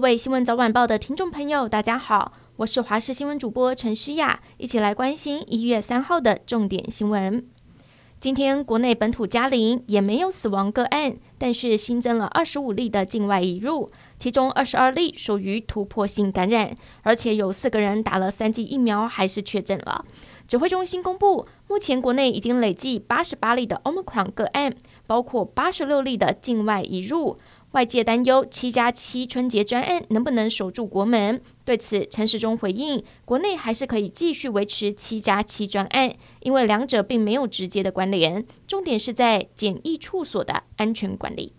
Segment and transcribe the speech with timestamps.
[0.00, 7.46] 位新闻早晚报的听众朋友，大家好，我是华视新闻主播陈诗雅，一起来关心一月三号的重点新闻。
[8.18, 20.06] 今天国内本土加零，也没有死亡个案，但是新增了二十五例的境外移入，其中二十二例属于突破性感染，而且有四个人打了三剂疫苗还是确诊了。
[20.48, 24.74] 指挥中心公布，目前国内已经累计八十八例的 Omicron 个案，
[25.06, 27.36] 包括八十六例的境外移入。
[27.72, 31.40] 外界担忧七加七春节专案能不能守住国门？
[31.64, 41.52] 对此，陈时中回应，国内还是可以继续维持七加七专案，因为两者并没有直接的关联，重点是在检疫处所的安全管理。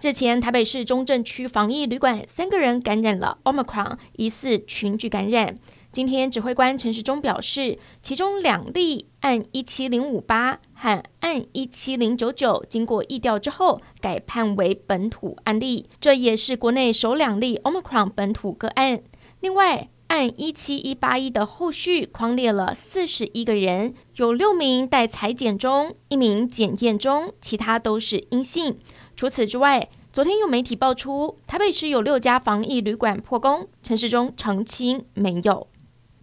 [0.00, 5.56] 日前，台北市中正区防疫旅馆三个人感染了 Omicron，疑似群聚感染。
[5.90, 19.00] 今天，指挥官陈时中表示，其中两例案一七零五八和案一七零九九经过疫调之后改判为本土案例，这也是国内首两例 Omicron 本土个案。
[19.40, 28.78] 另外，案一七一八一的后续框列了四十一个人，有六名待采检中，一名检验中，其他都是阴性。
[29.16, 35.66] 除此之外，昨天有媒体爆出台北市有六家防疫旅馆破功，陈时中澄清没有。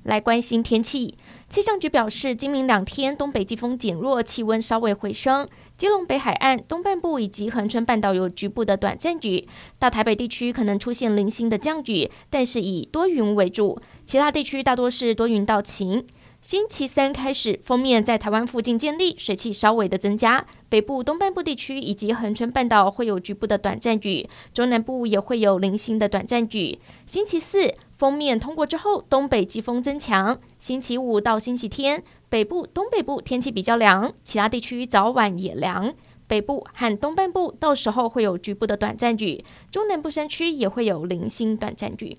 [0.06, 1.18] 来关心天气，
[1.50, 5.48] 气象局表示，今明两天东北季风减弱，气温稍微回升。
[5.78, 9.48] 基隆北海岸东半部以及恒春半岛有局部的短暂雨，
[9.80, 13.82] 到台北地区可能出现零星的降雨，但是以多云为主。
[14.06, 16.06] 其他地区大多是多云到晴。
[16.46, 20.46] 星期三开始，锋面在台湾附近建立，水汽稍微的增加。
[20.70, 26.78] 北部、东半部地区以及恒春半岛会有局部的短暂雨，中南部也会有零星的短暂雨。
[27.08, 30.40] 星期四，锋面通过之后，东北季风增强。
[30.60, 35.96] 星期五到星期天，北部、东北部天气比较凉，其他地区早晚也凉。
[36.28, 42.16] 北部和东半部到时候会有局部的短暂雨，中南部山区也会有零星短暂雨。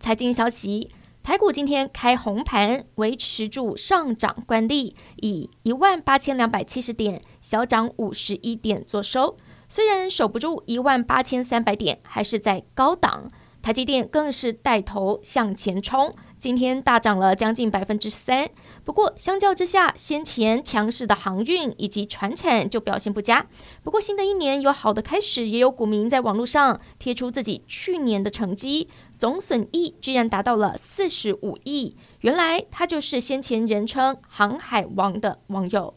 [0.00, 0.90] 财经消息。
[1.22, 9.36] 台股今天开红盘，维持住上涨惯例，以一万八千两百七十点小涨五十一点做收。
[9.68, 13.30] 虽然守不住一万八千三百点，还是在高档。
[13.62, 18.48] 台积电更是带头向前冲，今天大涨了将近百分之三。
[18.84, 23.46] 不过相较之下，先前强势的航运以及船产就表现不佳。
[23.82, 28.88] 不过新的一年有好的开始，也有股民在网络上贴出自己去年的成绩。
[29.18, 35.92] 总损益居然达到了四十五亿，原来他就是先前人称“航海王”的网友。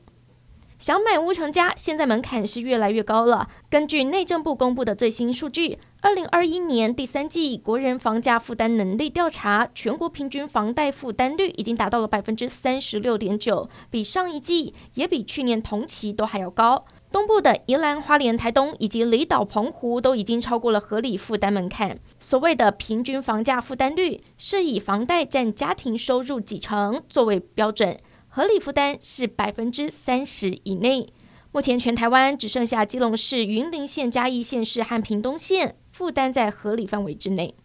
[0.78, 3.48] 想买屋成家，现在门槛是越来越高了。
[3.70, 16.84] 根据内政部公布的最新数据，二零二一年第三季国人房价负担能力调查，全国平均房贷负担率已经达到了百分之三十六点九，比上一季也比去年同期都还要高。
[17.09, 21.97] 东部的宜兰花莲、台东以及离岛澎湖都已经超过了合理负担门槛。
[22.19, 27.97] 所谓的平均房价负担率，是以房贷占家庭收入几成作为标准，
[28.28, 31.13] 合理负担是百分之三十以内。
[31.53, 37.56] 目前全台湾只剩下基隆市、云林县、嘉义县市和屏东县负担在合理范围之内。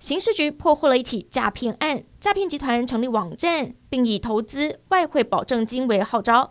[0.00, 6.50] 刑事局破获了一起诈骗案，诈骗集团成立网站，并以投资外汇保证金为号召。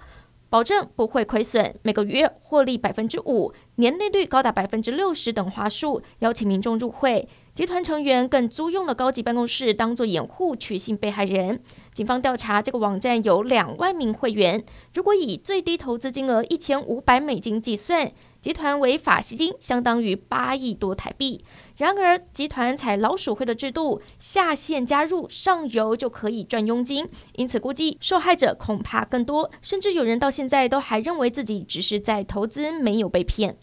[0.52, 7.28] 保证不会亏损，每个月获利百分之五，年利率高达百分之六十等话术，邀请民众入会。
[7.54, 11.62] 集团成员更租用了高级办公室当作掩护，取信被害人。
[11.94, 14.64] 警方调查，这个网站有两万名会员，
[14.94, 18.12] 如果以最低投资金额一千五百美金计算。
[18.42, 21.44] 集团违法吸金相当于八亿多台币。
[21.76, 27.08] 然而，集团采老鼠会的制度，下线加入，上游就可以赚佣金。
[27.36, 33.58] 因此，估计受害者恐怕更多，甚至有人到现在都还认为自己只是在投资，没有被骗。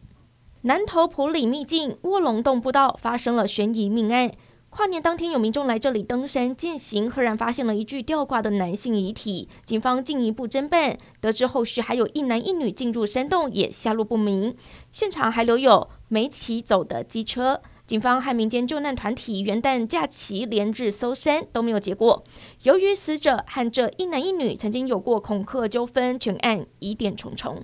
[0.62, 4.32] 南投普里秘境卧龙洞步道发生了悬疑命案。
[4.76, 9.48] 跨年当天，有民众来这里登山健行，赫然发现了一具吊挂的男性遗体。
[9.64, 14.54] 警方进一步侦办，得知后续还有一男一女进入山洞，也下落不明。
[14.92, 17.62] 现场还留有没骑走的机车。
[17.86, 22.22] 警方和民间救难团体元旦假期连日搜山，都没有结果。
[22.64, 27.62] 由于死者和这一男一女曾经有过恐吓纠纷，全案疑点重重。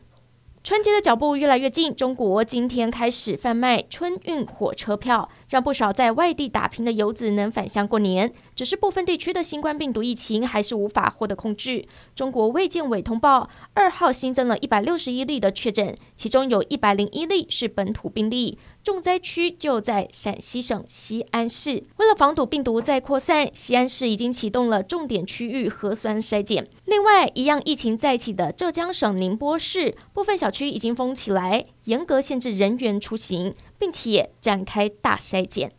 [0.65, 8.33] 春节的脚步越来越近，中国今天开始贩卖春运火车票，让不少在外地打拼的游子能返乡过年。
[8.55, 11.85] 只是部分地区的新冠病毒疫情还是无法获得控制。
[12.15, 18.57] 中国卫健委通报，二号新增了一百六十一例的确诊，其中有一百零一例是本土病例。
[18.85, 26.69] 重灾区就在陕西省西安市，为了防堵病毒再扩散，西安市已经启动了重点区域核酸筛检。
[26.85, 35.71] 另外一样疫情再起的浙江省宁波市部分小区已经封起来，严格限制人员出行，并且展开大筛检。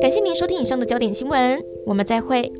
[0.00, 2.50] 感谢您收听以上的焦点新闻，我们再会。